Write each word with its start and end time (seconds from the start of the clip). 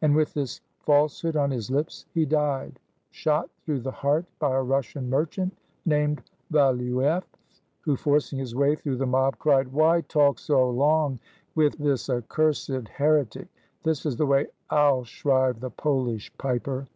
And 0.00 0.16
with 0.16 0.34
this 0.34 0.60
falsehood 0.80 1.36
on 1.36 1.52
his 1.52 1.70
lips 1.70 2.04
he 2.12 2.24
died, 2.26 2.80
shot 3.12 3.48
through 3.60 3.78
the 3.82 3.92
heart 3.92 4.24
by 4.40 4.56
a 4.56 4.60
Russian 4.64 5.08
merchant 5.08 5.56
named 5.86 6.20
Valuief, 6.52 7.22
who, 7.82 7.94
forcing 7.94 8.40
his 8.40 8.56
way 8.56 8.74
through 8.74 8.96
the 8.96 9.06
mob, 9.06 9.38
cried, 9.38 9.68
"Why 9.70 10.00
talk 10.00 10.40
so 10.40 10.68
long 10.68 11.20
with 11.54 11.78
this 11.78 12.10
accursed 12.10 12.72
heretic? 12.88 13.46
This 13.84 14.04
is 14.04 14.16
the 14.16 14.26
way 14.26 14.48
I'll 14.68 15.04
shrive 15.04 15.60
the 15.60 15.70
Polish 15.70 16.36
piper!" 16.38 16.88